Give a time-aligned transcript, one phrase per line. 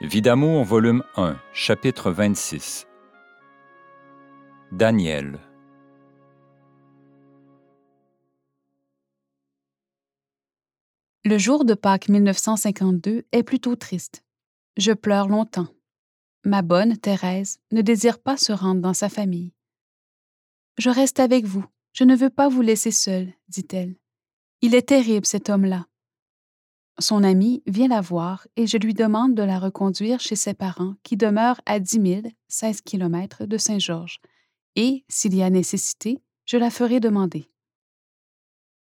[0.00, 2.86] Vie d'amour, volume 1, chapitre 26.
[4.72, 5.38] Daniel.
[11.24, 14.24] Le jour de Pâques 1952 est plutôt triste.
[14.76, 15.68] Je pleure longtemps.
[16.44, 19.52] Ma bonne Thérèse ne désire pas se rendre dans sa famille.
[20.76, 21.64] Je reste avec vous.
[21.92, 23.94] Je ne veux pas vous laisser seule, dit-elle.
[24.60, 25.86] Il est terrible, cet homme-là.
[27.00, 30.94] Son ami vient la voir et je lui demande de la reconduire chez ses parents
[31.02, 34.20] qui demeurent à 10 000, 16 km de Saint-Georges,
[34.76, 37.50] et, s'il y a nécessité, je la ferai demander.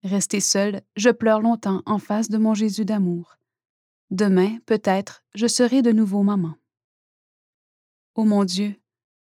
[0.03, 3.37] Restée seule, je pleure longtemps en face de mon Jésus d'amour.
[4.09, 6.55] Demain, peut-être, je serai de nouveau maman.
[8.15, 8.75] Ô mon Dieu,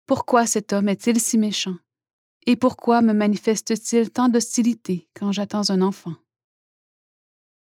[0.05, 1.75] pourquoi cet homme est-il si méchant?
[2.45, 6.15] Et pourquoi me manifeste-t-il tant d'hostilité quand j'attends un enfant?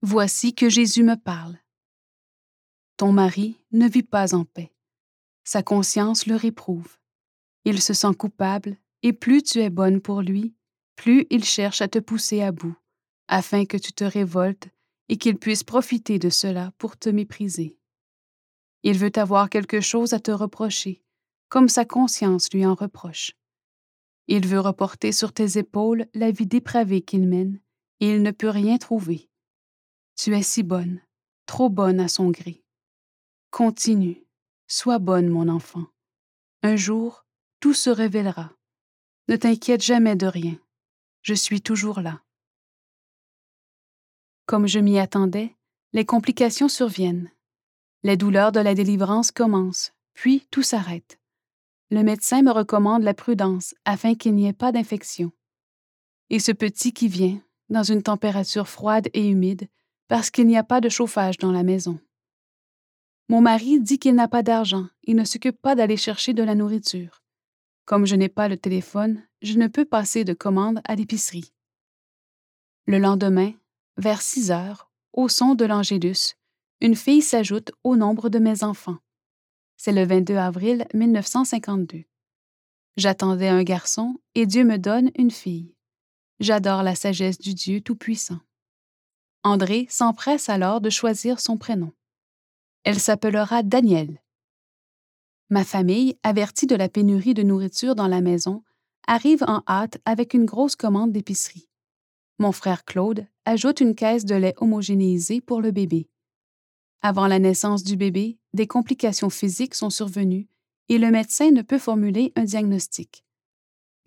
[0.09, 1.57] Voici que Jésus me parle.
[2.95, 4.71] Ton mari ne vit pas en paix.
[5.43, 6.98] Sa conscience le réprouve.
[7.65, 10.55] Il se sent coupable, et plus tu es bonne pour lui,
[10.95, 12.77] plus il cherche à te pousser à bout,
[13.27, 14.70] afin que tu te révoltes
[15.09, 17.77] et qu'il puisse profiter de cela pour te mépriser.
[18.84, 21.04] Il veut avoir quelque chose à te reprocher,
[21.49, 23.34] comme sa conscience lui en reproche.
[24.29, 27.60] Il veut reporter sur tes épaules la vie dépravée qu'il mène,
[27.99, 29.29] et il ne peut rien trouver.
[30.18, 30.99] Tu es si bonne,
[31.46, 32.63] trop bonne à son gré.
[33.51, 34.26] Continue,
[34.68, 35.85] sois bonne, mon enfant.
[36.63, 37.23] Un jour,
[37.60, 38.51] tout se révélera.
[39.27, 40.57] Ne t'inquiète jamais de rien.
[41.21, 42.23] Je suis toujours là.
[44.48, 45.55] Comme je m'y attendais,
[45.93, 47.29] les complications surviennent.
[48.01, 51.20] Les douleurs de la délivrance commencent, puis tout s'arrête.
[51.91, 55.32] Le médecin me recommande la prudence afin qu'il n'y ait pas d'infection.
[56.32, 59.70] Et ce petit qui vient, dans une température froide et humide,
[60.08, 62.00] parce qu'il n'y a pas de chauffage dans la maison.
[63.30, 66.56] Mon mari dit qu'il n'a pas d'argent et ne s'occupe pas d'aller chercher de la
[66.56, 67.22] nourriture.
[67.86, 71.53] Comme je n'ai pas le téléphone, je ne peux passer de commande à l'épicerie.
[72.85, 73.51] Le lendemain,
[73.97, 76.35] vers 6 heures, au son de l'Angélus,
[76.79, 78.97] une fille s'ajoute au nombre de mes enfants.
[79.75, 82.03] C'est le 22 avril 1952.
[82.96, 85.75] J'attendais un garçon et Dieu me donne une fille.
[86.40, 88.40] J'adore la sagesse du Dieu Tout-Puissant.
[89.47, 91.94] André s'empresse alors de choisir son prénom.
[92.84, 94.22] Elle s'appellera Daniel.
[95.50, 98.66] Ma famille, avertie de la pénurie de nourriture dans la maison,
[99.08, 101.69] arrive en hâte avec une grosse commande d'épicerie.
[102.40, 106.09] Mon frère Claude ajoute une caisse de lait homogénéisé pour le bébé.
[107.02, 110.50] Avant la naissance du bébé, des complications physiques sont survenues
[110.90, 113.24] et le médecin ne peut formuler un diagnostic.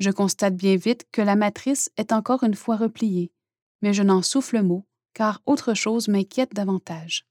[0.01, 3.33] Je constate bien vite que la matrice est encore une fois repliée,
[3.81, 4.84] mais je n'en souffle mot
[5.20, 7.26] car autre chose m'inquiète davantage.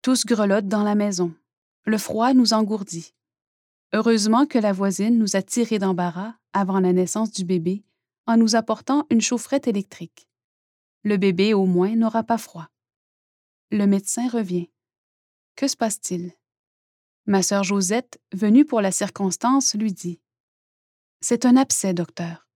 [0.00, 1.34] Tous grelottent dans la maison.
[1.84, 3.16] Le froid nous engourdit.
[3.92, 7.82] Heureusement que la voisine nous a tirés d'embarras avant la naissance du bébé
[8.28, 10.28] en nous apportant une chaufferette électrique.
[11.02, 12.68] Le bébé, au moins, n'aura pas froid.
[13.72, 14.70] Le médecin revient.
[15.56, 16.30] Que se passe-t-il?
[17.26, 20.20] Ma sœur Josette, venue pour la circonstance, lui dit
[21.20, 22.46] C'est un abcès, docteur.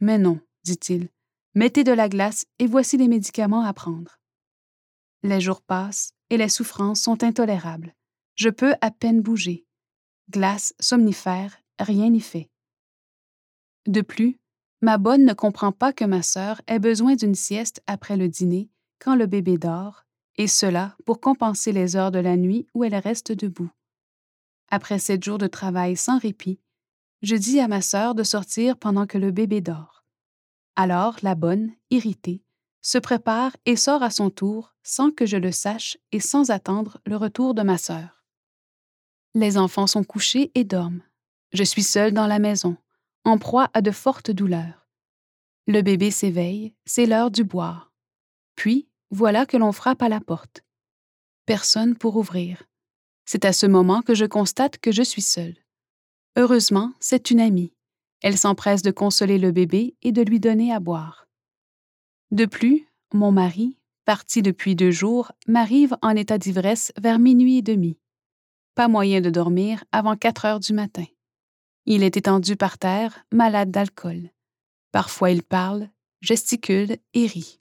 [0.00, 1.10] Mais non, dit-il,
[1.58, 4.20] Mettez de la glace et voici les médicaments à prendre.
[5.24, 7.96] Les jours passent et les souffrances sont intolérables.
[8.36, 9.66] Je peux à peine bouger.
[10.30, 12.48] Glace, somnifère, rien n'y fait.
[13.88, 14.38] De plus,
[14.82, 18.70] ma bonne ne comprend pas que ma sœur ait besoin d'une sieste après le dîner
[19.00, 20.04] quand le bébé dort,
[20.36, 23.72] et cela pour compenser les heures de la nuit où elle reste debout.
[24.70, 26.60] Après sept jours de travail sans répit,
[27.22, 29.97] je dis à ma sœur de sortir pendant que le bébé dort.
[30.80, 32.44] Alors la bonne, irritée,
[32.82, 37.00] se prépare et sort à son tour sans que je le sache et sans attendre
[37.04, 38.22] le retour de ma sœur.
[39.34, 41.02] Les enfants sont couchés et dorment.
[41.52, 42.76] Je suis seule dans la maison,
[43.24, 44.86] en proie à de fortes douleurs.
[45.66, 47.92] Le bébé s'éveille, c'est l'heure du boire.
[48.54, 50.62] Puis, voilà que l'on frappe à la porte.
[51.44, 52.62] Personne pour ouvrir.
[53.24, 55.56] C'est à ce moment que je constate que je suis seule.
[56.36, 57.72] Heureusement, c'est une amie.
[58.20, 61.28] Elle s'empresse de consoler le bébé et de lui donner à boire.
[62.30, 67.62] De plus, mon mari, parti depuis deux jours, m'arrive en état d'ivresse vers minuit et
[67.62, 67.98] demi.
[68.74, 71.04] Pas moyen de dormir avant quatre heures du matin.
[71.86, 74.30] Il est étendu par terre, malade d'alcool.
[74.92, 75.88] Parfois il parle,
[76.20, 77.60] gesticule et rit.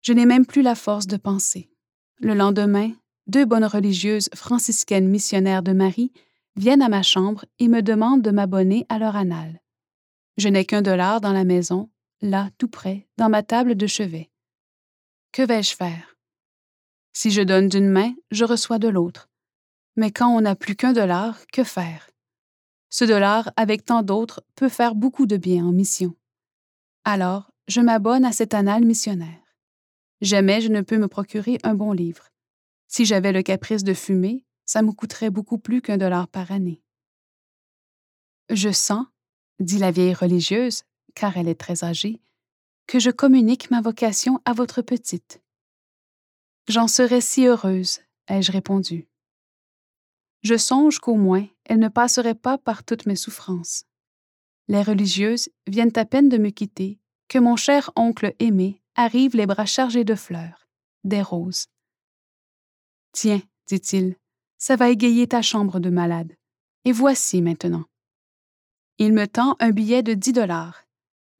[0.00, 1.70] Je n'ai même plus la force de penser.
[2.18, 2.90] Le lendemain,
[3.28, 6.12] deux bonnes religieuses franciscaines missionnaires de Marie
[6.56, 9.60] viennent à ma chambre et me demandent de m'abonner à leur annale.
[10.36, 11.90] Je n'ai qu'un dollar dans la maison,
[12.20, 14.30] là, tout près, dans ma table de chevet.
[15.32, 16.16] Que vais-je faire?
[17.12, 19.28] Si je donne d'une main, je reçois de l'autre.
[19.96, 22.10] Mais quand on n'a plus qu'un dollar, que faire?
[22.88, 26.14] Ce dollar, avec tant d'autres, peut faire beaucoup de bien en mission.
[27.04, 29.56] Alors, je m'abonne à cet annal missionnaire.
[30.20, 32.28] Jamais je ne peux me procurer un bon livre.
[32.88, 36.82] Si j'avais le caprice de fumer, ça me coûterait beaucoup plus qu'un dollar par année.
[38.48, 39.04] Je sens,
[39.60, 40.84] dit la vieille religieuse,
[41.14, 42.22] car elle est très âgée,
[42.86, 45.42] que je communique ma vocation à votre petite.
[46.68, 49.06] J'en serais si heureuse, ai-je répondu.
[50.40, 53.84] Je songe qu'au moins elle ne passerait pas par toutes mes souffrances.
[54.68, 56.98] Les religieuses viennent à peine de me quitter
[57.28, 60.66] que mon cher oncle aimé arrive les bras chargés de fleurs,
[61.04, 61.66] des roses.
[63.12, 64.16] Tiens, dit-il,
[64.62, 66.36] ça va égayer ta chambre de malade.
[66.84, 67.84] Et voici maintenant.
[68.96, 70.84] Il me tend un billet de dix dollars.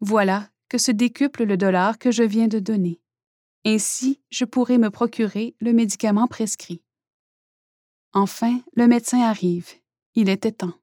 [0.01, 3.01] Voilà que se décuple le dollar que je viens de donner.
[3.65, 6.83] Ainsi, je pourrai me procurer le médicament prescrit.
[8.13, 9.71] Enfin, le médecin arrive.
[10.17, 10.75] Il était temps.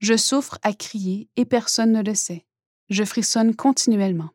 [0.00, 2.44] Je souffre à crier et personne ne le sait.
[2.88, 4.30] Je frissonne continuellement.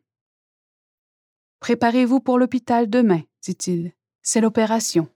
[1.60, 3.92] Préparez-vous pour l'hôpital demain, dit-il.
[4.22, 5.10] C'est l'opération.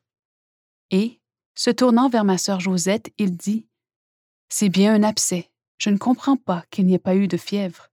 [0.90, 1.18] Et,
[1.58, 3.66] se tournant vers ma sœur Josette, il dit
[4.48, 5.50] C'est bien un abcès.
[5.76, 7.87] Je ne comprends pas qu'il n'y ait pas eu de fièvre.